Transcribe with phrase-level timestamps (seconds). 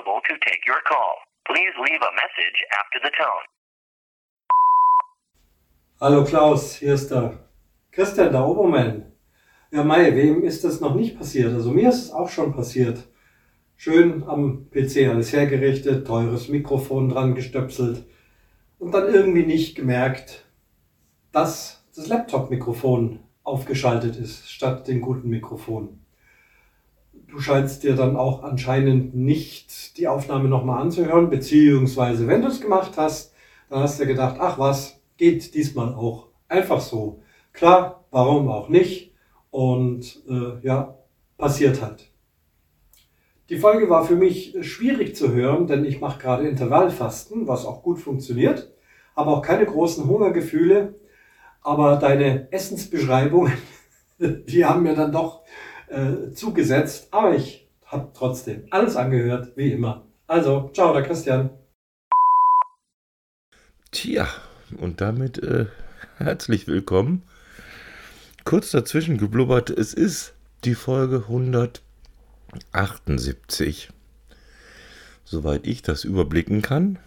[0.00, 1.16] available to take your call.
[1.46, 3.44] Please leave a message after the tone.
[6.00, 7.38] Hallo Klaus, hier ist der
[7.92, 9.12] Christian, der Obermann.
[9.70, 11.52] Ja, Mai, wem ist das noch nicht passiert?
[11.52, 13.06] Also mir ist es auch schon passiert.
[13.76, 18.04] Schön am PC alles hergerichtet, teures Mikrofon dran gestöpselt
[18.78, 20.44] und dann irgendwie nicht gemerkt,
[21.32, 26.00] dass das Laptop-Mikrofon aufgeschaltet ist statt dem guten Mikrofon.
[27.30, 32.60] Du scheinst dir dann auch anscheinend nicht die Aufnahme nochmal anzuhören, beziehungsweise wenn du es
[32.60, 33.32] gemacht hast,
[33.68, 37.22] dann hast du gedacht, ach was, geht diesmal auch einfach so.
[37.52, 39.14] Klar, warum auch nicht?
[39.50, 40.98] Und äh, ja,
[41.38, 42.10] passiert halt.
[43.48, 47.82] Die Folge war für mich schwierig zu hören, denn ich mache gerade Intervallfasten, was auch
[47.82, 48.72] gut funktioniert,
[49.14, 50.94] habe auch keine großen Hungergefühle,
[51.62, 53.52] aber deine Essensbeschreibungen,
[54.18, 55.42] die haben mir dann doch
[55.90, 57.08] äh, zugesetzt.
[57.10, 60.06] Aber ich habe trotzdem alles angehört, wie immer.
[60.26, 61.50] Also, ciao, der Christian.
[63.90, 64.28] Tja,
[64.78, 65.66] und damit äh,
[66.16, 67.24] herzlich willkommen.
[68.44, 73.90] Kurz dazwischen geblubbert, es ist die Folge 178.
[75.24, 77.00] Soweit ich das überblicken kann.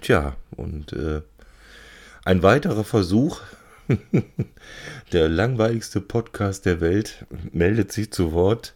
[0.00, 1.20] Tja, und äh,
[2.24, 3.42] ein weiterer Versuch,
[5.12, 8.74] der langweiligste Podcast der Welt meldet sich zu Wort.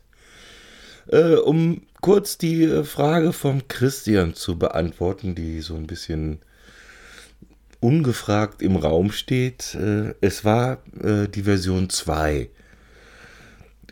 [1.09, 6.41] Äh, um kurz die äh, Frage vom Christian zu beantworten, die so ein bisschen
[7.81, 9.75] ungefragt im Raum steht.
[9.75, 12.51] Äh, es war äh, die Version 2.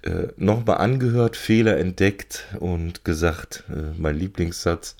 [0.02, 4.96] Äh, Nochmal angehört, Fehler entdeckt und gesagt, äh, mein Lieblingssatz,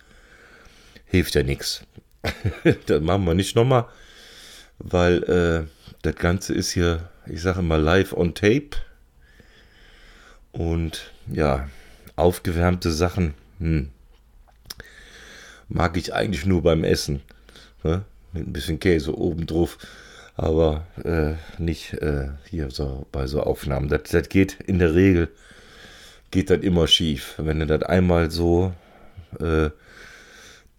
[1.05, 1.83] hilft ja nichts.
[2.87, 3.87] das machen wir nicht nochmal,
[4.79, 5.69] weil
[6.03, 8.71] das Ganze ist hier, ich sage mal, live on tape.
[10.53, 11.69] Und ja,
[12.17, 13.91] aufgewärmte Sachen hm,
[15.69, 17.21] mag ich eigentlich nur beim Essen.
[17.83, 18.05] Ne?
[18.33, 19.79] Mit ein bisschen Käse oben drauf.
[20.35, 23.89] Aber äh, nicht äh, hier so bei so Aufnahmen.
[23.89, 25.29] Das, das geht in der Regel,
[26.31, 27.35] geht das immer schief.
[27.39, 28.73] Wenn du das einmal so
[29.41, 29.71] äh,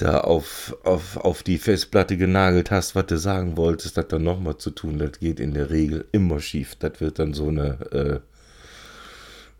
[0.01, 4.57] da auf, auf, auf die Festplatte genagelt hast, was du sagen wolltest, das dann nochmal
[4.57, 6.75] zu tun, das geht in der Regel immer schief.
[6.75, 8.19] Das wird dann so eine, äh,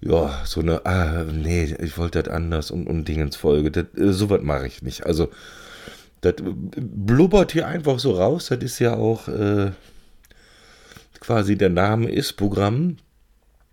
[0.02, 3.70] ja, so eine, ah, nee, ich wollte das anders und, und Dingensfolge.
[3.70, 5.06] Das, äh, so was mache ich nicht.
[5.06, 5.30] Also,
[6.22, 8.48] das blubbert hier einfach so raus.
[8.48, 9.72] Das ist ja auch äh,
[11.20, 12.98] quasi der Name ist Programm.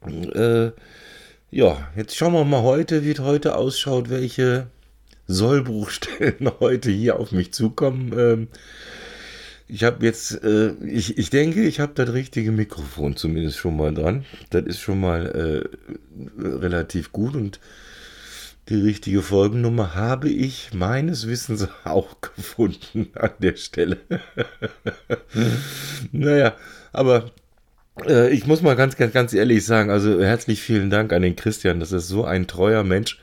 [0.04, 0.70] Äh,
[1.50, 4.66] ja, jetzt schauen wir mal heute, wie es heute ausschaut, welche
[5.26, 8.12] Sollbruchstellen heute hier auf mich zukommen.
[8.16, 8.48] Ähm,
[9.68, 13.92] ich habe jetzt, äh, ich, ich denke, ich habe das richtige Mikrofon zumindest schon mal
[13.92, 14.24] dran.
[14.50, 17.60] Das ist schon mal äh, relativ gut und
[18.68, 23.98] die richtige Folgennummer habe ich meines Wissens auch gefunden an der Stelle.
[26.12, 26.54] naja,
[26.92, 27.30] aber
[28.06, 31.36] äh, ich muss mal ganz, ganz, ganz ehrlich sagen, also herzlich vielen Dank an den
[31.36, 31.80] Christian.
[31.80, 33.18] Das ist so ein treuer Mensch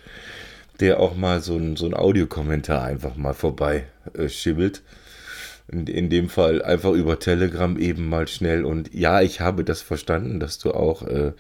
[0.83, 4.81] der auch mal so ein, so ein Audiokommentar einfach mal vorbei äh, schibbelt.
[5.71, 8.66] In, in dem Fall einfach über Telegram eben mal schnell.
[8.66, 11.31] Und ja, ich habe das verstanden, dass du auch äh,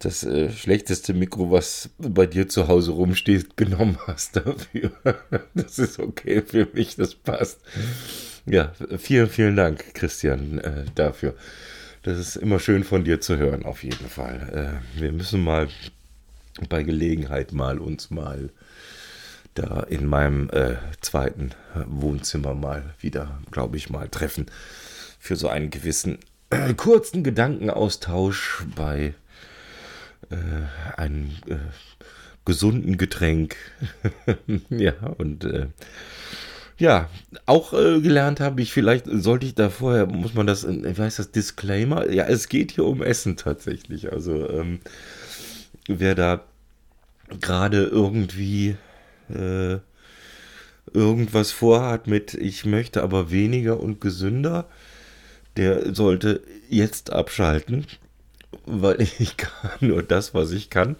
[0.00, 4.92] das äh, schlechteste Mikro, was bei dir zu Hause rumsteht, genommen hast dafür.
[5.54, 7.60] das ist okay für mich, das passt.
[8.44, 11.34] Ja, vielen, vielen Dank, Christian, äh, dafür.
[12.02, 14.82] Das ist immer schön von dir zu hören, auf jeden Fall.
[14.94, 15.68] Äh, wir müssen mal
[16.68, 18.50] bei Gelegenheit mal uns mal
[19.54, 21.50] da in meinem äh, zweiten
[21.86, 24.46] Wohnzimmer mal wieder, glaube ich, mal treffen
[25.18, 26.18] für so einen gewissen
[26.50, 29.14] äh, kurzen Gedankenaustausch bei
[30.30, 31.56] äh, einem äh,
[32.44, 33.56] gesunden Getränk.
[34.70, 35.66] ja, und äh,
[36.78, 37.08] ja,
[37.46, 41.16] auch äh, gelernt habe ich, vielleicht sollte ich da vorher, muss man das, ich weiß
[41.16, 44.12] das Disclaimer, ja, es geht hier um Essen tatsächlich.
[44.12, 44.80] Also, ähm,
[45.88, 46.44] wer da
[47.40, 48.76] gerade irgendwie
[49.28, 49.78] äh,
[50.92, 54.66] irgendwas vorhat mit, ich möchte aber weniger und gesünder,
[55.56, 57.86] der sollte jetzt abschalten,
[58.64, 60.96] weil ich kann nur das, was ich kann.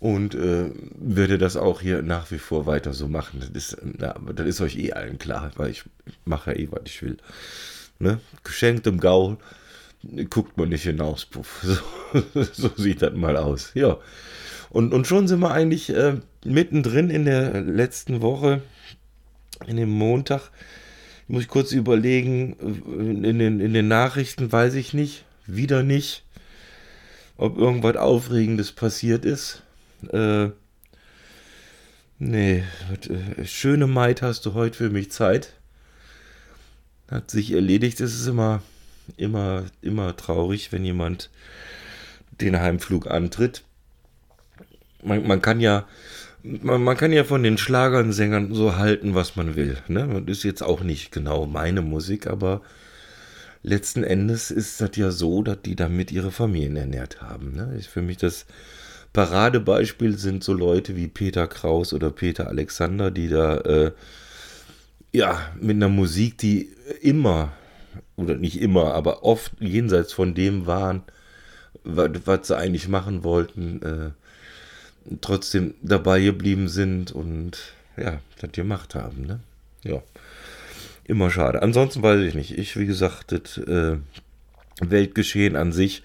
[0.00, 3.40] Und äh, würde das auch hier nach wie vor weiter so machen.
[3.40, 5.84] Das ist, na, das ist euch eh allen klar, weil ich
[6.26, 7.16] mache ja eh, was ich will.
[7.98, 8.20] Ne?
[8.42, 9.38] Geschenktem Gaul
[10.30, 11.62] guckt man nicht hinaus, puff.
[11.62, 12.22] So,
[12.52, 13.72] so sieht das mal aus.
[13.74, 13.98] Ja.
[14.70, 18.62] Und, und schon sind wir eigentlich äh, mittendrin in der letzten Woche,
[19.66, 20.50] in dem Montag.
[21.28, 22.54] Muss ich kurz überlegen,
[23.22, 26.24] in den, in den Nachrichten weiß ich nicht, wieder nicht,
[27.36, 29.62] ob irgendwas Aufregendes passiert ist.
[30.12, 30.50] Äh,
[32.18, 32.62] Nee,
[33.08, 35.54] äh, schöne Maid, hast du heute für mich Zeit?
[37.10, 38.00] Hat sich erledigt.
[38.00, 38.62] Es ist immer,
[39.16, 41.30] immer, immer traurig, wenn jemand
[42.40, 43.62] den Heimflug antritt.
[45.02, 45.86] Man, man kann ja,
[46.42, 49.78] man, man, kann ja von den Schlagern, Sängern so halten, was man will.
[49.88, 50.22] Ne?
[50.26, 52.62] Das ist jetzt auch nicht genau meine Musik, aber
[53.62, 57.54] letzten Endes ist das ja so, dass die damit ihre Familien ernährt haben.
[57.54, 57.74] Ne?
[57.78, 58.46] Ist für mich das
[59.12, 63.92] Paradebeispiel sind so Leute wie Peter Kraus oder Peter Alexander, die da äh,
[65.12, 66.70] ja mit einer Musik, die
[67.00, 67.52] immer
[68.16, 71.02] oder nicht immer, aber oft jenseits von dem waren,
[71.84, 77.58] was, sie eigentlich machen wollten, äh, trotzdem dabei geblieben sind und
[77.96, 79.26] ja, das gemacht haben.
[79.26, 79.40] Ne?
[79.82, 80.02] Ja,
[81.04, 81.62] immer schade.
[81.62, 82.56] Ansonsten weiß ich nicht.
[82.58, 83.98] Ich, wie gesagt, das äh,
[84.80, 86.02] Weltgeschehen an sich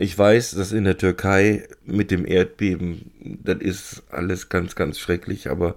[0.00, 5.50] ich weiß, dass in der Türkei mit dem Erdbeben, das ist alles ganz, ganz schrecklich,
[5.50, 5.76] aber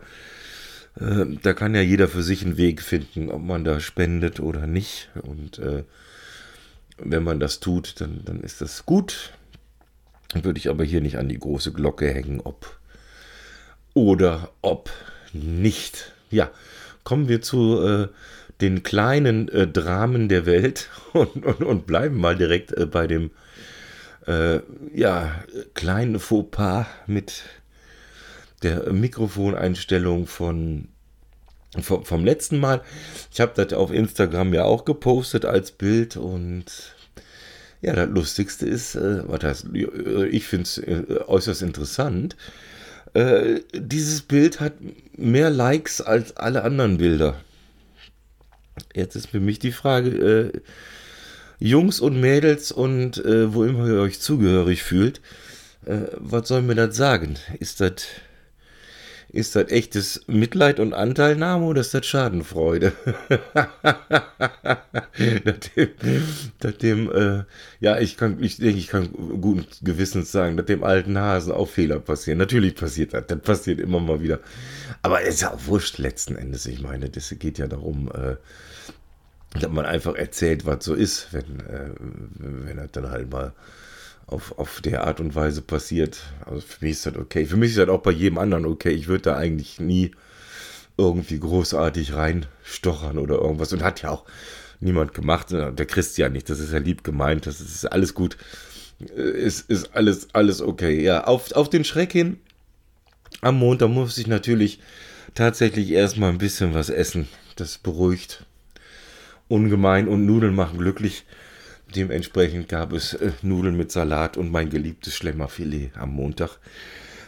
[1.00, 4.68] äh, da kann ja jeder für sich einen Weg finden, ob man da spendet oder
[4.68, 5.10] nicht.
[5.22, 5.84] Und äh,
[6.98, 9.32] wenn man das tut, dann, dann ist das gut.
[10.34, 12.80] Würde ich aber hier nicht an die große Glocke hängen, ob
[13.94, 14.90] oder ob
[15.32, 16.12] nicht.
[16.32, 16.50] Ja,
[17.04, 18.08] kommen wir zu äh,
[18.62, 23.32] den kleinen äh, Dramen der Welt und, und, und bleiben mal direkt äh, bei dem
[24.26, 24.60] äh,
[24.94, 25.44] ja,
[25.74, 27.44] kleinen Fauxpas mit
[28.64, 30.88] der Mikrofoneinstellung von
[31.82, 32.82] vom, vom letzten Mal.
[33.32, 36.66] Ich habe das auf Instagram ja auch gepostet als Bild und
[37.82, 42.38] ja, das Lustigste ist, äh, was heißt, ich finde es äh, äußerst interessant.
[43.14, 44.74] Äh, dieses Bild hat
[45.18, 47.42] mehr Likes als alle anderen Bilder.
[48.96, 50.62] Jetzt ist für mich die Frage, äh,
[51.60, 55.22] Jungs und Mädels und äh, wo immer ihr euch zugehörig fühlt,
[55.86, 57.36] äh, was soll mir das sagen?
[57.60, 58.06] Ist das
[59.34, 62.94] ist das echtes Mitleid und Anteilnahme oder ist das Schadenfreude?
[65.44, 65.90] nachdem,
[66.62, 67.44] nachdem äh,
[67.80, 69.10] ja, ich kann, ich denke, ich kann
[69.42, 72.38] guten Gewissens sagen, dass dem alten Hasen auch Fehler passieren.
[72.38, 74.40] Natürlich passiert das, das passiert immer mal wieder.
[75.02, 76.68] Aber es ist ja auch wurscht letzten Endes.
[76.68, 78.36] Ich meine, das geht ja darum, äh,
[79.60, 81.90] dass man einfach erzählt, was so ist, wenn, äh,
[82.38, 83.52] wenn das dann halt mal
[84.28, 86.22] auf, auf der Art und Weise passiert.
[86.46, 87.46] Also für mich ist das okay.
[87.46, 88.92] Für mich ist das auch bei jedem anderen okay.
[88.92, 90.12] Ich würde da eigentlich nie
[90.98, 93.74] irgendwie großartig reinstochern oder irgendwas.
[93.74, 94.26] Und hat ja auch
[94.80, 95.52] niemand gemacht.
[95.52, 96.50] Der Christian nicht.
[96.50, 97.46] Das ist ja lieb gemeint.
[97.46, 98.38] Das ist alles gut.
[99.16, 101.02] Es ist alles, alles okay.
[101.02, 102.40] Ja, auf, auf den Schreck hin.
[103.42, 104.80] Am Montag muss ich natürlich
[105.34, 107.28] tatsächlich erstmal ein bisschen was essen.
[107.56, 108.46] Das beruhigt
[109.48, 111.26] ungemein und Nudeln machen glücklich.
[111.96, 116.58] Dementsprechend gab es äh, Nudeln mit Salat und mein geliebtes Schlemmerfilet am Montag.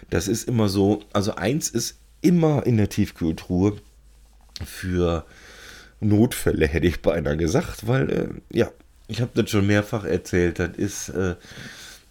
[0.10, 3.78] Das ist immer so, also eins ist immer in der Tiefkühltruhe
[4.66, 5.26] für
[6.00, 8.72] Notfälle, hätte ich beinahe gesagt, weil, äh, ja,
[9.08, 11.36] ich habe das schon mehrfach erzählt, das ist äh,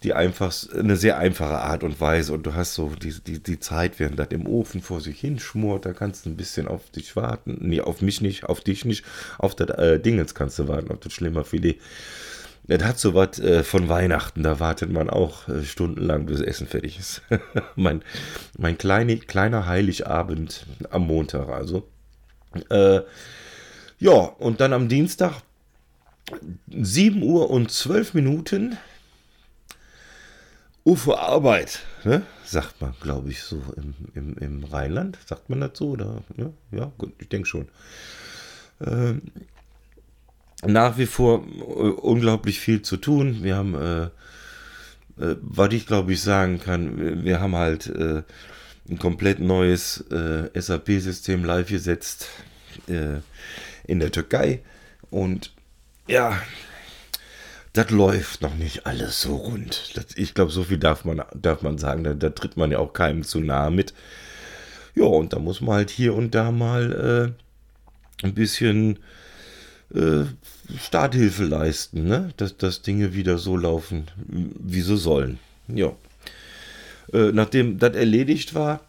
[0.03, 3.99] die eine sehr einfache Art und Weise und du hast so die, die, die Zeit,
[3.99, 7.57] während das im Ofen vor sich hinschmort, da kannst du ein bisschen auf dich warten.
[7.61, 9.03] Nee, auf mich nicht, auf dich nicht,
[9.39, 11.79] auf das äh, Dingens kannst du warten, auf das schlimmer Filet.
[12.67, 16.67] Das hat so was äh, von Weihnachten, da wartet man auch äh, stundenlang, bis Essen
[16.67, 17.21] fertig ist.
[17.75, 18.01] mein
[18.57, 21.87] mein kleine, kleiner Heiligabend am Montag also.
[22.69, 23.01] Äh,
[23.99, 25.41] ja, und dann am Dienstag
[26.67, 28.77] 7 Uhr und 12 Minuten
[30.83, 32.23] UFO Arbeit, ne?
[32.43, 35.17] sagt man, glaube ich, so im, im, im Rheinland.
[35.25, 35.91] Sagt man dazu?
[35.91, 36.23] Oder?
[36.37, 37.67] Ja, ja gut, ich denke schon.
[38.85, 39.21] Ähm,
[40.67, 43.43] nach wie vor äh, unglaublich viel zu tun.
[43.43, 44.03] Wir haben, äh,
[45.23, 48.23] äh, was ich glaube ich sagen kann, wir haben halt äh,
[48.89, 52.27] ein komplett neues äh, SAP-System live gesetzt
[52.87, 53.19] äh,
[53.87, 54.61] in der Türkei.
[55.09, 55.51] Und
[56.07, 56.39] ja,
[57.73, 59.91] das läuft noch nicht alles so rund.
[59.95, 62.03] Das, ich glaube, so viel darf man, darf man sagen.
[62.03, 63.93] Da, da, tritt man ja auch keinem zu nahe mit.
[64.93, 67.35] Ja, und da muss man halt hier und da mal
[68.23, 68.99] ein bisschen
[69.93, 70.25] äh,
[70.79, 72.29] Starthilfe leisten, ne?
[72.37, 75.39] dass, dass Dinge wieder so laufen, wie sie sollen.
[75.67, 75.93] Ja.
[77.13, 78.81] Äh, nachdem das erledigt war,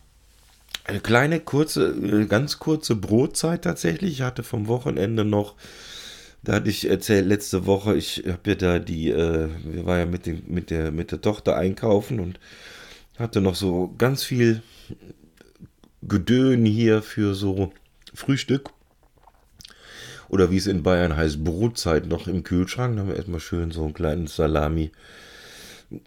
[0.85, 4.13] eine kleine, kurze, äh, ganz kurze Brotzeit tatsächlich.
[4.13, 5.55] Ich hatte vom Wochenende noch
[6.47, 10.07] da hatte ich erzählt letzte Woche, ich habe ja da die, äh, wir waren ja
[10.07, 12.39] mit, den, mit, der, mit der Tochter einkaufen und
[13.19, 14.63] hatte noch so ganz viel
[16.03, 17.73] Gedön hier für so
[18.15, 18.71] Frühstück.
[20.29, 22.97] Oder wie es in Bayern heißt, Brotzeit noch im Kühlschrank.
[22.97, 24.93] Da haben wir erstmal schön so einen kleinen Salami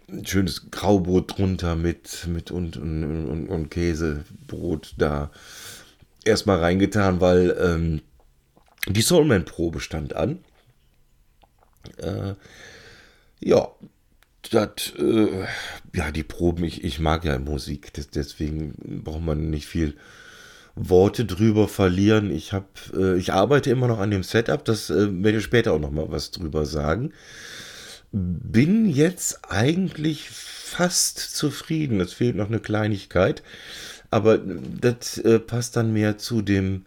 [0.09, 5.31] ein schönes Graubrot drunter mit, mit und, und, und, und Käsebrot da
[6.25, 8.01] erstmal reingetan, weil ähm,
[8.87, 10.39] die Soulman-Probe stand an.
[11.97, 12.33] Äh,
[13.39, 13.69] ja,
[14.51, 15.45] das, äh,
[15.93, 19.95] ja, die Proben, ich, ich mag ja Musik, das, deswegen braucht man nicht viel
[20.75, 22.31] Worte drüber verlieren.
[22.31, 25.73] Ich habe, äh, ich arbeite immer noch an dem Setup, das äh, werde ich später
[25.73, 27.13] auch noch mal was drüber sagen.
[28.11, 31.99] Bin jetzt eigentlich fast zufrieden.
[31.99, 33.43] Es fehlt noch eine Kleinigkeit,
[34.09, 36.85] aber das äh, passt dann mehr zu dem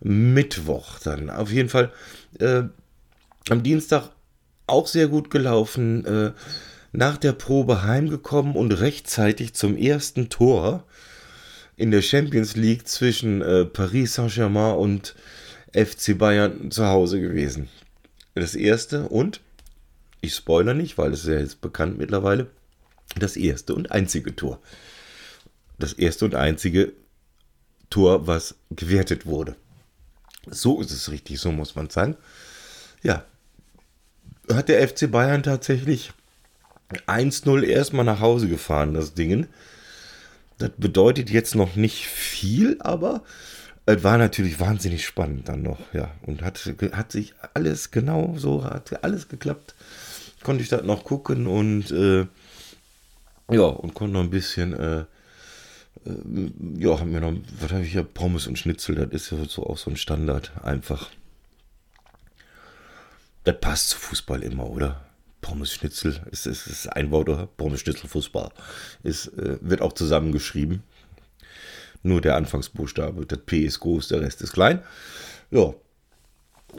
[0.00, 1.30] Mittwoch dann.
[1.30, 1.92] Auf jeden Fall
[2.40, 2.64] äh,
[3.48, 4.10] am Dienstag
[4.66, 6.04] auch sehr gut gelaufen.
[6.04, 6.32] Äh,
[6.96, 10.84] nach der Probe heimgekommen und rechtzeitig zum ersten Tor
[11.76, 15.14] in der Champions League zwischen äh, Paris Saint-Germain und
[15.72, 17.68] FC Bayern zu Hause gewesen.
[18.34, 19.40] Das erste und,
[20.20, 22.48] ich spoiler nicht, weil es ist ja jetzt bekannt mittlerweile,
[23.18, 24.60] das erste und einzige Tor.
[25.78, 26.92] Das erste und einzige
[27.90, 29.56] Tor, was gewertet wurde.
[30.48, 32.16] So ist es richtig, so muss man sagen.
[33.02, 33.24] Ja,
[34.50, 36.12] hat der FC Bayern tatsächlich
[37.06, 39.46] 1-0 erstmal nach Hause gefahren, das Ding.
[40.58, 43.22] Das bedeutet jetzt noch nicht viel, aber
[43.84, 46.10] es war natürlich wahnsinnig spannend dann noch, ja.
[46.22, 46.58] Und hat,
[46.92, 49.74] hat sich alles genau so, hat alles geklappt.
[50.42, 52.26] Konnte ich das noch gucken und äh,
[53.50, 57.92] ja, und konnte noch ein bisschen, äh, äh, ja, haben wir noch, was habe ich
[57.92, 61.10] hier, Pommes und Schnitzel, das ist ja so auch so ein Standard, einfach.
[63.44, 65.05] Das passt zu Fußball immer, oder?
[65.46, 67.46] Pommes Schnitzel, ist, ist, ist ein Wort, oder?
[67.46, 68.50] Pommes Schnitzel Fußball.
[69.04, 70.82] Ist, äh, wird auch zusammengeschrieben.
[72.02, 73.26] Nur der Anfangsbuchstabe.
[73.26, 74.82] Das P ist groß, der Rest ist klein.
[75.52, 75.72] Ja.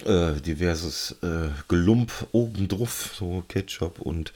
[0.05, 4.33] Äh, diverses äh, Gelump obendrauf, so Ketchup und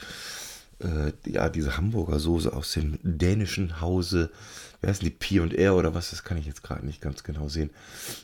[0.79, 4.31] äh, ja, diese Hamburger Soße aus dem dänischen Hause.
[4.79, 6.11] Wer heißen die P und R oder was?
[6.11, 7.69] Das kann ich jetzt gerade nicht ganz genau sehen.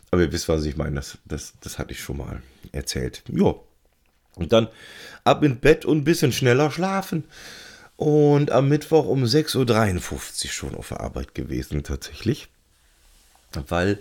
[0.10, 0.96] Aber ihr wisst, was ich meine.
[0.96, 3.24] Das, das, das hatte ich schon mal erzählt.
[3.28, 3.56] Ja,
[4.38, 4.68] und dann
[5.24, 7.26] ab ins Bett und ein bisschen schneller schlafen.
[7.96, 12.48] Und am Mittwoch um 6.53 Uhr schon auf der Arbeit gewesen, tatsächlich.
[13.54, 14.00] Weil,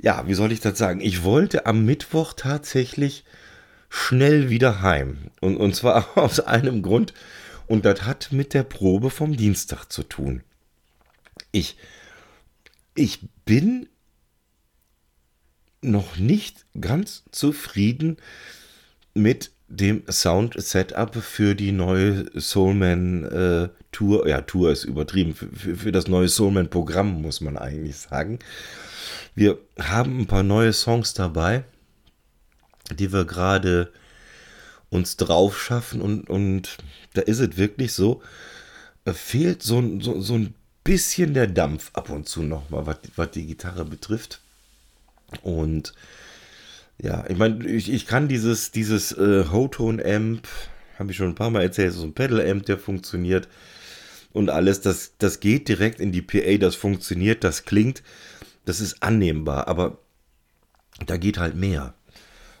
[0.00, 1.00] ja, wie soll ich das sagen?
[1.00, 3.24] Ich wollte am Mittwoch tatsächlich
[3.88, 5.30] schnell wieder heim.
[5.40, 7.14] Und, und zwar aus einem Grund.
[7.68, 10.42] Und das hat mit der Probe vom Dienstag zu tun.
[11.52, 11.76] Ich,
[12.94, 13.88] ich bin
[15.80, 18.16] noch nicht ganz zufrieden
[19.18, 24.26] mit dem Sound-Setup für die neue Soulman äh, Tour.
[24.26, 25.34] Ja, Tour ist übertrieben.
[25.34, 28.38] Für, für das neue Soulman-Programm muss man eigentlich sagen.
[29.34, 31.64] Wir haben ein paar neue Songs dabei,
[32.92, 33.92] die wir gerade
[34.90, 36.78] uns drauf schaffen und, und
[37.12, 38.22] da ist es wirklich so,
[39.06, 43.46] fehlt so, so, so ein bisschen der Dampf ab und zu nochmal, was, was die
[43.46, 44.40] Gitarre betrifft.
[45.42, 45.92] Und
[47.00, 50.46] ja, ich meine, ich, ich kann dieses, dieses äh, Hotone-Amp,
[50.98, 53.48] habe ich schon ein paar Mal erzählt, so ein Pedal-Amp, der funktioniert
[54.32, 58.02] und alles, das, das geht direkt in die PA, das funktioniert, das klingt,
[58.64, 59.98] das ist annehmbar, aber
[61.06, 61.94] da geht halt mehr.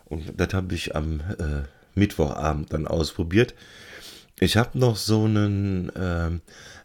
[0.04, 1.64] Und das habe ich am äh,
[1.94, 3.54] Mittwochabend dann ausprobiert.
[4.40, 6.30] Ich habe noch so einen äh,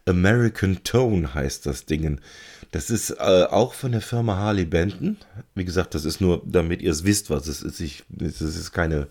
[0.05, 2.19] American Tone heißt das Ding.
[2.73, 5.17] Das ist äh, auch von der Firma Harley Benton.
[5.53, 7.79] Wie gesagt, das ist nur, damit ihr es wisst, was es ist.
[7.79, 9.07] Ich, das ist keine,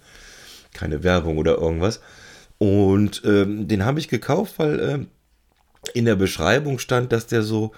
[0.75, 2.01] keine Werbung oder irgendwas.
[2.59, 4.99] Und ähm, den habe ich gekauft, weil äh,
[5.95, 7.71] in der Beschreibung stand, dass der so,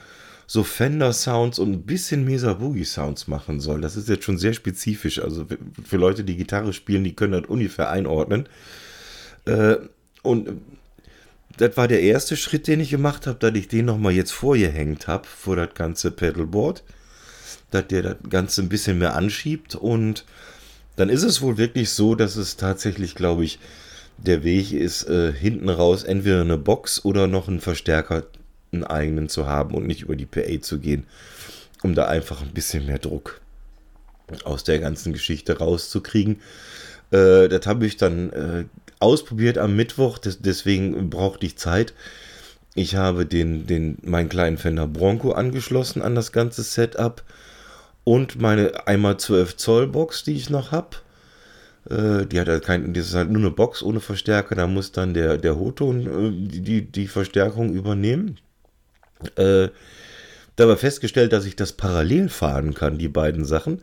[0.46, 3.82] so Fender-Sounds und ein bisschen Mesa Boogie-Sounds machen soll.
[3.82, 5.18] Das ist jetzt schon sehr spezifisch.
[5.18, 5.44] Also
[5.84, 8.48] für Leute, die Gitarre spielen, die können das ungefähr einordnen.
[9.44, 9.76] Äh,
[10.22, 10.48] und
[11.56, 15.06] das war der erste Schritt, den ich gemacht habe, dass ich den nochmal jetzt vorgehängt
[15.06, 16.82] habe, vor das ganze Pedalboard,
[17.70, 20.24] dass der das Ganze ein bisschen mehr anschiebt und
[20.96, 23.58] dann ist es wohl wirklich so, dass es tatsächlich, glaube ich,
[24.16, 28.24] der Weg ist, äh, hinten raus entweder eine Box oder noch einen Verstärker,
[28.72, 31.04] einen eigenen zu haben und nicht über die PA zu gehen,
[31.82, 33.40] um da einfach ein bisschen mehr Druck
[34.44, 36.40] aus der ganzen Geschichte rauszukriegen.
[37.10, 38.64] Äh, das habe ich dann äh,
[39.00, 41.94] ausprobiert am Mittwoch, des, deswegen brauchte ich Zeit.
[42.74, 47.22] Ich habe den, den, meinen kleinen Fender Bronco angeschlossen an das ganze Setup
[48.02, 50.96] und meine einmal 12 Zoll Box, die ich noch habe.
[51.88, 54.92] Äh, die hat halt kein, das ist halt nur eine Box ohne Verstärker, da muss
[54.92, 58.38] dann der, der Hoton äh, die, die Verstärkung übernehmen.
[59.36, 59.68] Äh,
[60.56, 63.82] dabei festgestellt, dass ich das parallel fahren kann, die beiden Sachen.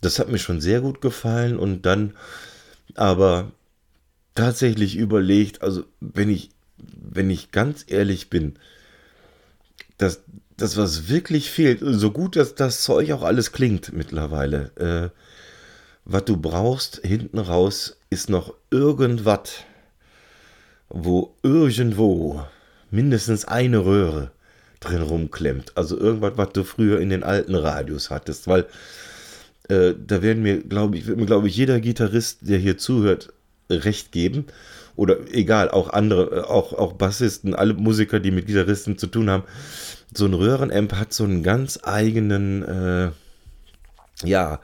[0.00, 2.14] Das hat mir schon sehr gut gefallen und dann
[2.94, 3.52] aber
[4.38, 8.54] tatsächlich überlegt, also wenn ich wenn ich ganz ehrlich bin,
[9.96, 10.22] das,
[10.56, 15.18] das was wirklich fehlt, so gut dass das Zeug auch alles klingt mittlerweile, äh,
[16.04, 19.64] was du brauchst hinten raus ist noch irgendwas,
[20.88, 22.44] wo irgendwo
[22.92, 24.30] mindestens eine Röhre
[24.78, 25.76] drin rumklemmt.
[25.76, 28.66] Also irgendwas, was du früher in den alten Radios hattest, weil
[29.68, 33.32] äh, da werden mir, glaube ich, wird mir, glaube ich, jeder Gitarrist, der hier zuhört,
[33.70, 34.46] recht geben.
[34.96, 39.30] Oder egal, auch andere, äh, auch, auch Bassisten, alle Musiker, die mit Gitarristen zu tun
[39.30, 39.44] haben.
[40.12, 43.10] So ein Röhrenamp hat so einen ganz eigenen, äh,
[44.24, 44.60] ja,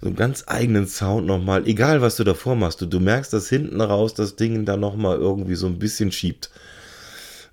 [0.00, 1.66] so einen ganz eigenen Sound nochmal.
[1.66, 5.16] Egal, was du davor machst, du, du merkst, dass hinten raus das Ding da nochmal
[5.16, 6.50] irgendwie so ein bisschen schiebt.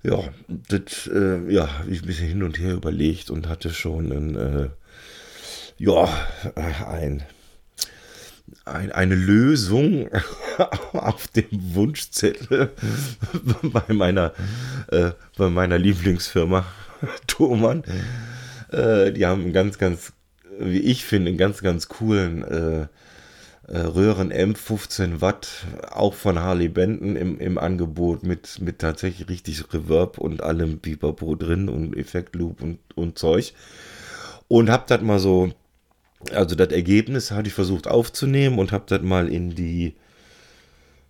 [0.02, 4.36] Ja, das, äh, ja, ich ein bisschen hin und her überlegt und hatte schon ein,
[4.36, 4.68] äh,
[5.78, 6.08] ja,
[6.86, 7.22] ein,
[8.64, 10.08] ein, eine Lösung
[10.92, 12.70] auf dem Wunschzettel
[13.62, 14.32] bei meiner,
[14.90, 16.64] äh, bei meiner Lieblingsfirma
[17.26, 17.84] Thomann.
[18.70, 20.12] Äh, die haben einen ganz, ganz,
[20.58, 22.86] wie ich finde, einen ganz, ganz coolen äh,
[23.68, 25.48] äh Röhren M 15 Watt,
[25.90, 31.34] auch von Harley Benton im, im Angebot mit, mit tatsächlich richtig Reverb und allem Pipapo
[31.36, 33.54] drin und Effektloop und, und Zeug.
[34.48, 35.52] Und hab das mal so
[36.30, 39.94] also das Ergebnis hatte ich versucht aufzunehmen und habe das mal in die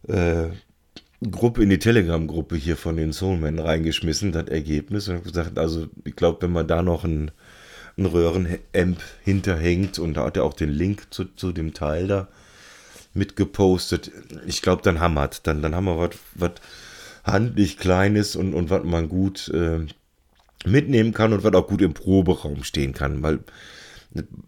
[0.08, 0.48] äh,
[1.30, 5.08] Gruppe, in die Telegram-Gruppe hier von den Soulmen reingeschmissen, das Ergebnis.
[5.08, 7.30] Und habe gesagt, also ich glaube, wenn man da noch ein,
[7.96, 12.28] ein Röhren-Amp hinterhängt und da hat er auch den Link zu, zu dem Teil da
[13.14, 14.10] mitgepostet,
[14.46, 15.46] ich glaube, dann hammert.
[15.46, 16.52] Dann, dann haben wir was
[17.24, 19.86] handlich Kleines und, und was man gut äh,
[20.64, 23.40] mitnehmen kann und was auch gut im Proberaum stehen kann, weil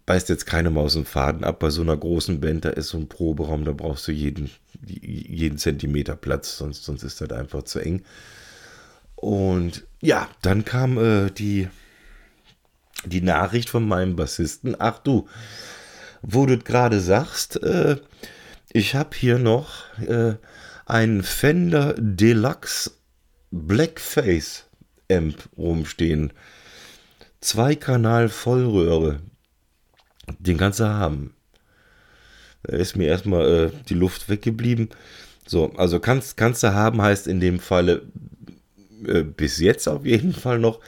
[0.06, 1.58] beißt jetzt keine Maus und Faden ab.
[1.60, 4.50] Bei so einer großen Band, da ist so ein Proberaum, da brauchst du jeden,
[4.86, 8.02] jeden Zentimeter Platz, sonst, sonst ist das einfach zu eng.
[9.16, 11.68] Und ja, dann kam äh, die,
[13.06, 14.76] die Nachricht von meinem Bassisten.
[14.78, 15.28] Ach du,
[16.20, 17.96] wo du gerade sagst, äh,
[18.70, 20.34] ich habe hier noch äh,
[20.84, 22.90] einen Fender Deluxe
[23.50, 24.64] Blackface
[25.10, 26.32] Amp rumstehen.
[27.40, 29.20] Zwei-Kanal Vollröhre.
[30.38, 31.34] Den kannst du haben.
[32.62, 34.88] Da ist mir erstmal äh, die Luft weggeblieben.
[35.46, 38.02] So, also kannst, kannst du haben heißt in dem Falle
[39.06, 40.80] äh, bis jetzt auf jeden Fall noch.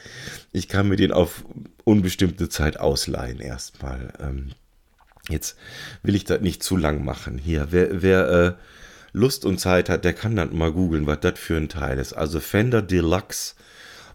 [0.51, 1.45] Ich kann mir den auf
[1.83, 4.13] unbestimmte Zeit ausleihen erstmal.
[4.19, 4.51] Ähm,
[5.29, 5.57] jetzt
[6.01, 7.37] will ich das nicht zu lang machen.
[7.37, 8.53] Hier, wer, wer äh,
[9.13, 12.13] Lust und Zeit hat, der kann dann mal googeln, was das für ein Teil ist.
[12.13, 13.53] Also Fender Deluxe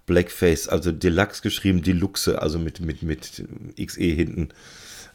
[0.06, 3.44] Blackface, also Deluxe geschrieben, Deluxe, also mit, mit, mit
[3.80, 4.48] XE hinten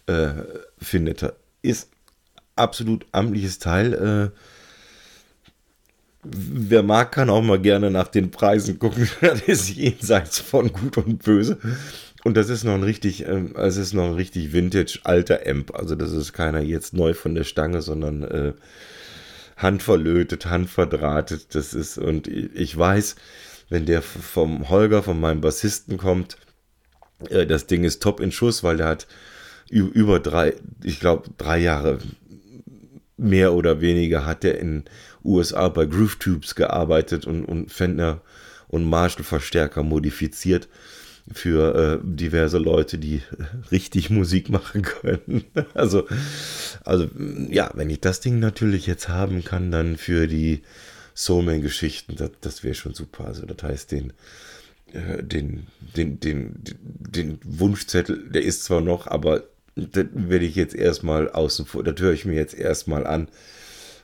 [0.07, 0.31] äh,
[0.79, 1.33] findet.
[1.61, 1.89] Ist
[2.55, 3.93] absolut amtliches Teil.
[4.33, 4.37] Äh,
[6.23, 9.09] wer mag, kann auch mal gerne nach den Preisen gucken.
[9.21, 11.57] das ist jenseits von Gut und Böse.
[12.23, 15.75] Und das ist noch ein richtig, äh, es ist noch ein richtig Vintage alter Amp.
[15.75, 18.53] Also das ist keiner jetzt neu von der Stange, sondern äh,
[19.55, 21.55] handverlötet, handverdrahtet.
[21.55, 23.15] Das ist, und ich weiß,
[23.69, 26.37] wenn der vom Holger, von meinem Bassisten kommt,
[27.29, 29.07] äh, das Ding ist top in Schuss, weil der hat
[29.69, 30.53] über drei,
[30.83, 31.99] ich glaube, drei Jahre
[33.17, 34.83] mehr oder weniger hat er in
[35.23, 38.21] USA bei Groove Tubes gearbeitet und, und Fender
[38.67, 40.67] und Marshall-Verstärker modifiziert
[41.31, 43.21] für äh, diverse Leute, die
[43.71, 45.43] richtig Musik machen können.
[45.73, 46.07] Also,
[46.85, 47.09] also,
[47.49, 50.63] ja, wenn ich das Ding natürlich jetzt haben kann, dann für die
[51.13, 53.25] Soulman-Geschichten, das, das wäre schon super.
[53.25, 54.13] Also, das heißt, den,
[54.93, 59.43] äh, den, den, den, den Wunschzettel, der ist zwar noch, aber
[59.77, 63.27] das werde ich jetzt erstmal außen vor, das höre ich mir jetzt erstmal an.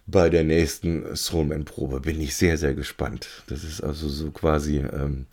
[0.06, 3.28] Bei der nächsten Soulman-Probe bin ich sehr, sehr gespannt.
[3.48, 5.26] Das ist also so quasi, ähm,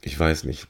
[0.00, 0.66] ich weiß nicht,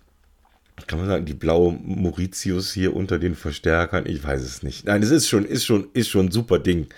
[0.87, 4.05] kann man sagen, die blaue Mauritius hier unter den Verstärkern?
[4.07, 4.85] Ich weiß es nicht.
[4.87, 6.89] Nein, es ist schon, ist schon, ist schon ein super Ding.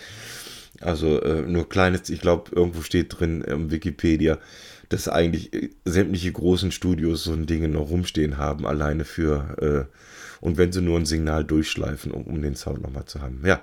[0.80, 4.38] Also äh, nur kleines, ich glaube, irgendwo steht drin im Wikipedia,
[4.88, 9.96] dass eigentlich äh, sämtliche großen Studios so ein Ding noch rumstehen haben, alleine für äh,
[10.40, 13.42] und wenn sie nur ein Signal durchschleifen, um, um den Sound nochmal zu haben.
[13.46, 13.62] Ja,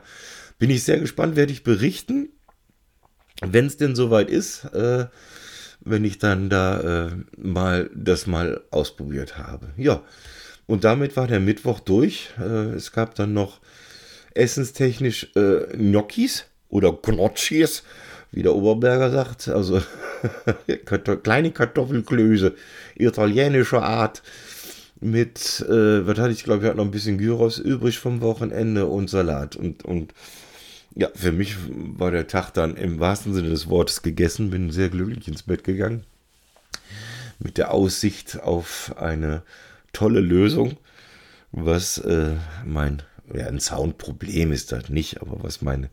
[0.58, 2.30] bin ich sehr gespannt, werde ich berichten,
[3.42, 5.08] wenn es denn soweit ist, äh,
[5.84, 9.70] wenn ich dann da äh, mal das mal ausprobiert habe.
[9.78, 10.04] Ja,
[10.68, 12.30] und damit war der Mittwoch durch.
[12.40, 13.60] Äh, es gab dann noch
[14.34, 17.84] essenstechnisch äh, Gnocchis oder Gnocchis,
[18.32, 19.48] wie der Oberberger sagt.
[19.48, 19.82] Also
[21.24, 22.54] kleine Kartoffelklöße
[22.96, 24.22] italienischer Art
[25.00, 28.86] mit, äh, was hatte ich, glaube ich, hatte noch ein bisschen Gyros übrig vom Wochenende
[28.86, 29.56] und Salat.
[29.56, 30.14] Und, und
[30.96, 34.90] ja, für mich war der Tag dann im wahrsten Sinne des Wortes gegessen, bin sehr
[34.90, 36.04] glücklich ins Bett gegangen.
[37.40, 39.42] mit der Aussicht auf eine
[39.94, 40.78] tolle Lösung,
[41.52, 43.02] was äh, mein,
[43.34, 45.90] ja, ein Soundproblem ist das nicht, aber was meine,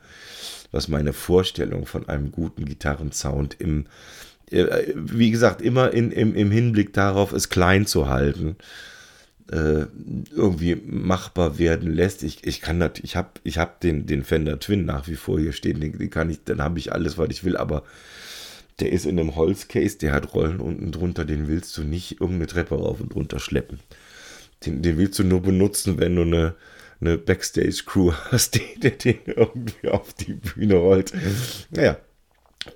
[0.71, 3.87] was meine Vorstellung von einem guten Gitarrensound im,
[4.51, 8.57] äh, wie gesagt, immer in, im, im Hinblick darauf, es klein zu halten,
[9.51, 9.87] äh,
[10.31, 12.23] irgendwie machbar werden lässt.
[12.23, 15.41] Ich, ich kann das, ich habe ich hab den, den Fender Twin nach wie vor
[15.41, 17.83] hier stehen, den, den kann ich, dann habe ich alles, was ich will, aber
[18.81, 22.47] der ist in einem Holzcase, der hat Rollen unten drunter, den willst du nicht irgendeine
[22.47, 23.81] Treppe rauf und runter schleppen.
[24.65, 26.55] Den, den willst du nur benutzen, wenn du eine,
[27.01, 31.13] eine Backstage-Crew hast, die, die den irgendwie auf die Bühne rollt.
[31.71, 31.97] Naja,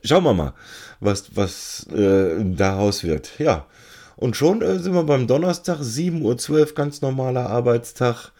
[0.05, 0.55] schauen wir mal,
[1.01, 3.39] was, was äh, daraus wird.
[3.39, 3.67] Ja,
[4.17, 8.33] und schon äh, sind wir beim Donnerstag, 7.12 Uhr, ganz normaler Arbeitstag.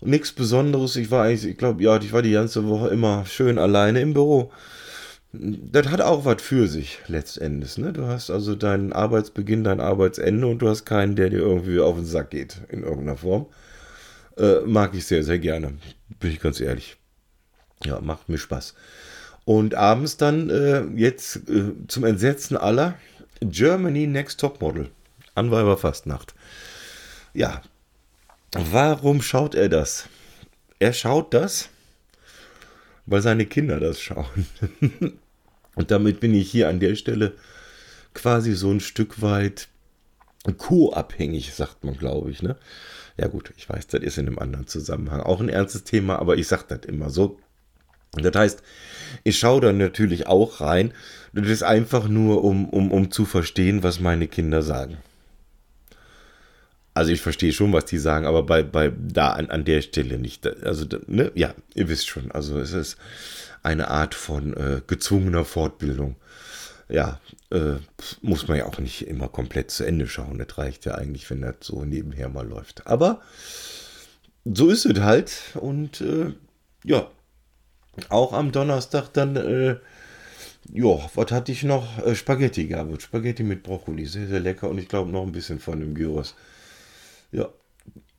[0.00, 0.94] Nichts Besonderes.
[0.94, 4.14] Ich war eigentlich, ich glaube, ja, ich war die ganze Woche immer schön alleine im
[4.14, 4.52] Büro
[5.32, 7.76] das hat auch was für sich letztendlich.
[7.78, 7.92] Ne?
[7.92, 11.96] Du hast also deinen Arbeitsbeginn, dein Arbeitsende und du hast keinen, der dir irgendwie auf
[11.96, 13.46] den Sack geht in irgendeiner Form.
[14.38, 15.74] Äh, mag ich sehr, sehr gerne.
[16.20, 16.96] Bin ich ganz ehrlich.
[17.84, 18.74] Ja, macht mir Spaß.
[19.44, 22.94] Und abends dann äh, jetzt äh, zum Entsetzen aller
[23.40, 24.90] Germany Next Top Model.
[25.34, 26.34] Anweiberfastnacht.
[27.32, 27.62] Ja,
[28.52, 30.08] warum schaut er das?
[30.80, 31.68] Er schaut das,
[33.06, 34.46] weil seine Kinder das schauen.
[35.74, 37.34] Und damit bin ich hier an der Stelle
[38.14, 39.68] quasi so ein Stück weit
[40.56, 42.42] co-abhängig, sagt man, glaube ich.
[42.42, 42.56] Ne?
[43.18, 46.36] Ja gut, ich weiß, das ist in einem anderen Zusammenhang auch ein ernstes Thema, aber
[46.36, 47.38] ich sage das immer so.
[48.12, 48.62] Das heißt,
[49.24, 50.92] ich schaue da natürlich auch rein.
[51.32, 54.98] Das ist einfach nur, um, um, um zu verstehen, was meine Kinder sagen.
[56.94, 60.18] Also ich verstehe schon, was die sagen, aber bei, bei da an, an der Stelle
[60.18, 60.46] nicht.
[60.64, 62.32] Also, ne, ja, ihr wisst schon.
[62.32, 62.96] Also es ist
[63.62, 66.16] eine Art von äh, gezwungener Fortbildung.
[66.88, 67.20] Ja,
[67.50, 67.76] äh,
[68.22, 70.38] muss man ja auch nicht immer komplett zu Ende schauen.
[70.38, 72.86] Das reicht ja eigentlich, wenn das so nebenher mal läuft.
[72.86, 73.20] Aber
[74.44, 75.32] so ist es halt.
[75.54, 76.32] Und äh,
[76.84, 77.10] ja,
[78.08, 79.76] auch am Donnerstag dann, äh,
[80.72, 81.98] ja, was hatte ich noch?
[82.04, 84.70] Äh, Spaghetti gab Spaghetti mit Brokkoli, sehr, sehr lecker.
[84.70, 86.34] Und ich glaube noch ein bisschen von dem Gyros.
[87.32, 87.48] Ja,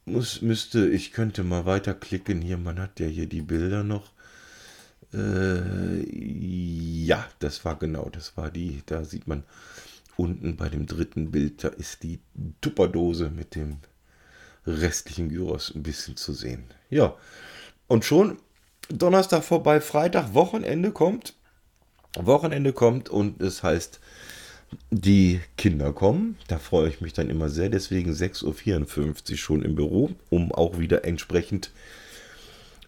[0.06, 4.12] muss, müsste, ich könnte mal weiterklicken hier, man hat ja hier die Bilder noch.
[5.14, 6.04] Äh,
[7.06, 9.44] ja, das war genau, das war die, da sieht man
[10.18, 12.20] unten bei dem dritten Bild, da ist die
[12.62, 13.78] Tupperdose mit dem
[14.68, 16.66] restlichen Gyros ein bisschen zu sehen.
[16.90, 17.16] Ja,
[17.88, 18.38] und schon
[18.90, 21.36] Donnerstag vorbei, Freitag, Wochenende kommt.
[22.18, 24.00] Wochenende kommt und es heißt
[24.92, 26.38] die Kinder kommen.
[26.48, 27.70] Da freue ich mich dann immer sehr.
[27.70, 31.72] Deswegen 6.54 Uhr schon im Büro, um auch wieder entsprechend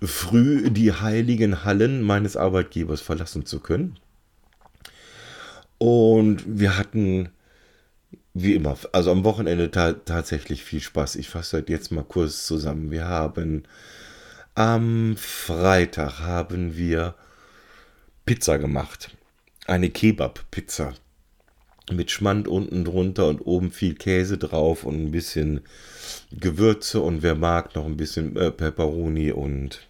[0.01, 3.97] früh die heiligen Hallen meines Arbeitgebers verlassen zu können.
[5.77, 7.29] Und wir hatten,
[8.33, 11.15] wie immer, also am Wochenende ta tatsächlich viel Spaß.
[11.15, 12.91] Ich fasse halt jetzt mal kurz zusammen.
[12.91, 13.63] Wir haben
[14.55, 17.15] am Freitag haben wir
[18.25, 19.15] Pizza gemacht.
[19.65, 20.93] Eine Kebab-Pizza
[21.91, 25.61] mit Schmand unten drunter und oben viel Käse drauf und ein bisschen
[26.31, 29.87] Gewürze und wer mag noch ein bisschen äh, Peperoni und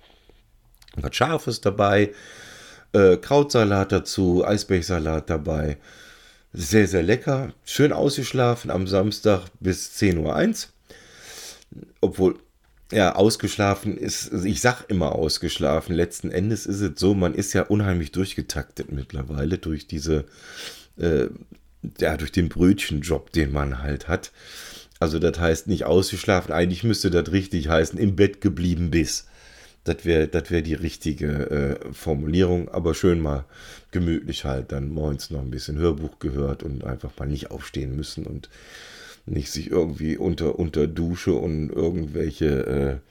[0.95, 2.11] was Scharfes dabei.
[2.93, 5.77] Äh, Krautsalat dazu, Eisbergsalat dabei.
[6.53, 7.53] Sehr, sehr lecker.
[7.63, 10.69] Schön ausgeschlafen am Samstag bis 10.01 Uhr.
[12.01, 12.39] Obwohl,
[12.91, 15.95] ja, ausgeschlafen ist, also ich sag immer ausgeschlafen.
[15.95, 20.25] Letzten Endes ist es so, man ist ja unheimlich durchgetaktet mittlerweile durch diese
[20.97, 21.27] äh,
[21.99, 24.31] ja, durch den Brötchenjob, den man halt hat.
[24.99, 29.27] Also das heißt nicht ausgeschlafen, eigentlich müsste das richtig heißen, im Bett geblieben bis.
[29.83, 33.45] Das wäre das wär die richtige äh, Formulierung, aber schön mal
[33.91, 38.25] gemütlich halt dann morgens noch ein bisschen Hörbuch gehört und einfach mal nicht aufstehen müssen
[38.27, 38.49] und
[39.25, 43.01] nicht sich irgendwie unter, unter Dusche und irgendwelche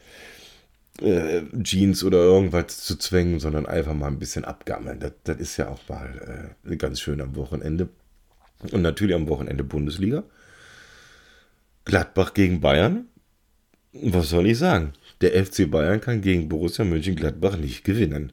[1.00, 5.00] äh, äh, Jeans oder irgendwas zu zwängen, sondern einfach mal ein bisschen abgammeln.
[5.00, 7.88] Das, das ist ja auch mal äh, ganz schön am Wochenende.
[8.72, 10.24] Und natürlich am Wochenende Bundesliga.
[11.84, 13.06] Gladbach gegen Bayern.
[13.92, 14.92] Was soll ich sagen?
[15.20, 18.32] Der FC Bayern kann gegen Borussia Mönchengladbach nicht gewinnen.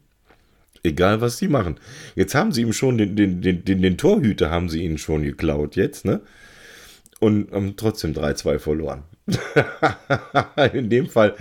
[0.84, 1.80] Egal, was sie machen.
[2.16, 5.24] Jetzt haben sie ihm schon den, den, den, den, den Torhüter haben sie ihnen schon
[5.24, 6.22] geklaut jetzt, ne?
[7.20, 9.04] Und haben trotzdem 3-2 verloren.
[10.74, 11.36] In dem Fall,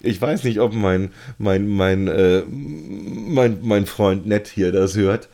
[0.00, 5.28] ich weiß nicht, ob mein, mein, mein, äh, mein, mein Freund Nett hier das hört.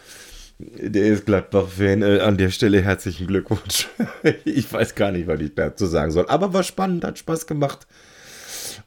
[0.59, 2.03] Der ist Gladbach-Fan.
[2.03, 3.89] Äh, an der Stelle herzlichen Glückwunsch.
[4.45, 6.27] ich weiß gar nicht, was ich dazu sagen soll.
[6.29, 7.87] Aber war spannend, hat Spaß gemacht.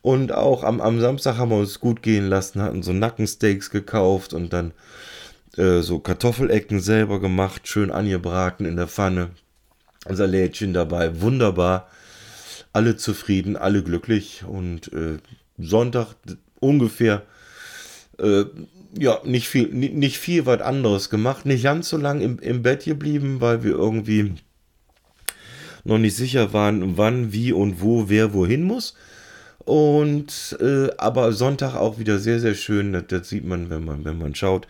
[0.06, 4.36] Und auch am, am Samstag haben wir uns gut gehen lassen, hatten so Nackensteaks gekauft
[4.36, 4.72] und dann
[5.58, 9.32] äh, so Kartoffelecken selber gemacht, schön angebraten in der Pfanne.
[10.08, 11.90] Salätchen dabei, wunderbar.
[12.72, 15.18] Alle zufrieden, alle glücklich und äh,
[15.58, 16.14] Sonntag
[16.60, 17.24] ungefähr,
[18.20, 18.44] äh,
[18.96, 22.84] ja, nicht viel, nicht viel was anderes gemacht, nicht ganz so lange im, im Bett
[22.86, 24.36] geblieben, weil wir irgendwie
[25.84, 28.94] noch nicht sicher waren, wann, wie und wo, wer wohin muss.
[29.66, 32.94] Und äh, aber Sonntag auch wieder sehr, sehr schön.
[32.94, 34.68] Das, das, sieht man, wenn man, wenn man schaut.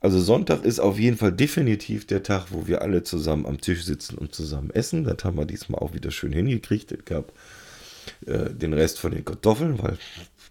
[0.00, 3.84] Also Sonntag ist auf jeden Fall definitiv der Tag, wo wir alle zusammen am Tisch
[3.84, 5.04] sitzen und zusammen essen.
[5.04, 6.92] Das haben wir diesmal auch wieder schön hingekriegt.
[6.92, 7.32] Es gab
[8.26, 9.98] äh, den Rest von den Kartoffeln, weil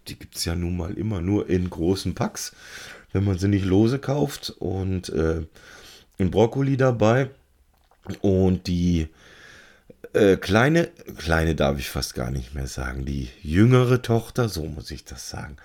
[0.08, 2.54] die gibt es ja nun mal immer nur in großen Packs,
[3.12, 4.54] wenn man sie nicht lose kauft.
[4.60, 5.42] Und äh,
[6.20, 7.30] ein Brokkoli dabei.
[8.22, 9.08] Und die
[10.14, 14.92] äh, kleine, kleine darf ich fast gar nicht mehr sagen, die jüngere Tochter, so muss
[14.92, 15.58] ich das sagen.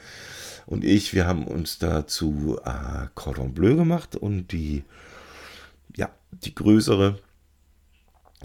[0.66, 4.84] Und ich, wir haben uns dazu äh, Cordon Bleu gemacht und die,
[5.96, 7.18] ja, die größere,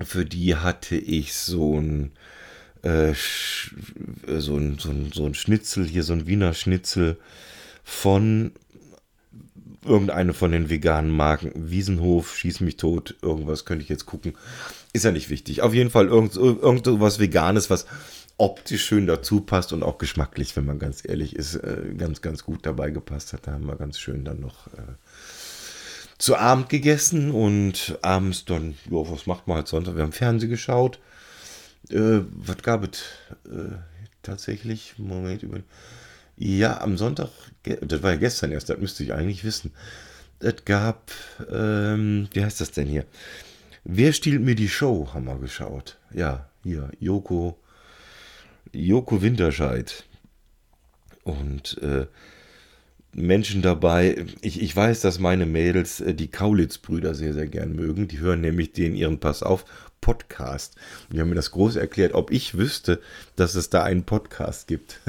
[0.02, 2.12] für die hatte ich so ein,
[2.82, 3.14] äh,
[4.28, 7.18] so ein, so ein, so ein Schnitzel, hier so ein Wiener Schnitzel
[7.84, 8.54] von
[9.86, 11.52] irgendeine von den veganen Marken.
[11.56, 14.34] Wiesenhof, Schieß mich tot, irgendwas könnte ich jetzt gucken.
[14.94, 15.62] Ist ja nicht wichtig.
[15.62, 17.88] Auf jeden Fall irgend, irgendwas Veganes, was
[18.38, 22.44] optisch schön dazu passt und auch geschmacklich, wenn man ganz ehrlich ist, äh, ganz, ganz
[22.44, 23.48] gut dabei gepasst hat.
[23.48, 24.96] Da haben wir ganz schön dann noch äh,
[26.18, 29.96] zu Abend gegessen und abends dann, ja, was macht man halt Sonntag?
[29.96, 31.00] Wir haben Fernsehen geschaut.
[31.90, 33.02] Äh, was gab es
[33.46, 33.76] äh,
[34.22, 34.96] tatsächlich?
[34.98, 35.60] Moment, über.
[36.36, 37.30] Ja, am Sonntag,
[37.82, 39.72] das war ja gestern erst, das müsste ich eigentlich wissen.
[40.40, 41.12] Es gab,
[41.52, 43.06] ähm, wie heißt das denn hier?
[43.84, 46.00] Wer stiehlt mir die Show, haben wir geschaut.
[46.14, 47.60] Ja, hier, Joko,
[48.72, 50.06] Joko Winterscheid.
[51.24, 52.08] Und äh,
[53.14, 54.26] Menschen dabei.
[54.42, 58.08] Ich, ich weiß, dass meine Mädels äh, die Kaulitz-Brüder sehr, sehr gern mögen.
[58.08, 59.66] Die hören nämlich den ihren Pass auf
[60.04, 60.76] Podcast.
[61.08, 63.00] Und die haben mir das groß erklärt, ob ich wüsste,
[63.38, 65.00] dass es da einen Podcast gibt.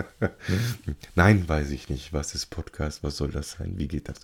[1.16, 2.12] Nein, weiß ich nicht.
[2.12, 3.02] Was ist Podcast?
[3.02, 3.74] Was soll das sein?
[3.76, 4.20] Wie geht das?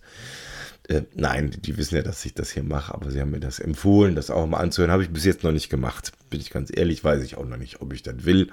[0.88, 3.58] Äh, nein, die wissen ja, dass ich das hier mache, aber sie haben mir das
[3.58, 4.92] empfohlen, das auch mal anzuhören.
[4.92, 6.12] Habe ich bis jetzt noch nicht gemacht.
[6.30, 8.52] Bin ich ganz ehrlich, weiß ich auch noch nicht, ob ich das will.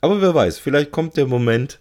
[0.00, 1.78] Aber wer weiß, vielleicht kommt der Moment,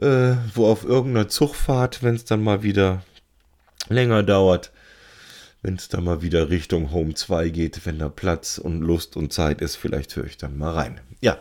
[0.00, 3.02] äh, wo auf irgendeiner Zugfahrt, wenn es dann mal wieder
[3.88, 4.70] länger dauert,
[5.66, 9.32] wenn es dann mal wieder Richtung Home 2 geht, wenn da Platz und Lust und
[9.32, 11.00] Zeit ist, vielleicht höre ich dann mal rein.
[11.20, 11.38] Ja,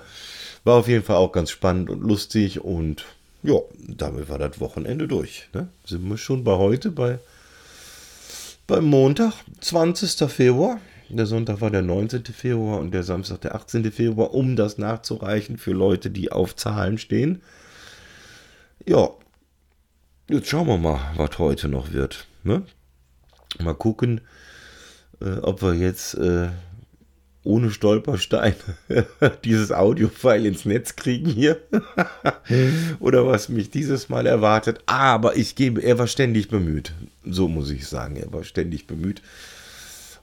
[0.64, 3.06] war auf jeden Fall auch ganz spannend und lustig und
[3.44, 5.48] ja, damit war das Wochenende durch.
[5.54, 5.68] Ne?
[5.86, 7.20] Sind wir schon bei heute, bei
[8.66, 10.28] beim Montag, 20.
[10.28, 10.80] Februar.
[11.10, 12.26] Der Sonntag war der 19.
[12.26, 13.92] Februar und der Samstag der 18.
[13.92, 17.44] Februar, um das nachzureichen für Leute, die auf Zahlen stehen.
[18.88, 19.12] Ja,
[20.28, 22.26] jetzt schauen wir mal, was heute noch wird.
[22.44, 22.64] Ne?
[23.60, 24.22] Mal gucken,
[25.22, 26.50] äh, ob wir jetzt äh,
[27.46, 28.56] ohne Stolperstein
[29.44, 31.62] dieses Audio-File ins Netz kriegen hier.
[33.00, 34.80] Oder was mich dieses Mal erwartet.
[34.88, 36.94] Aber ich gebe, er war ständig bemüht.
[37.24, 39.22] So muss ich sagen, er war ständig bemüht.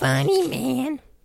[0.00, 1.00] Funny, man.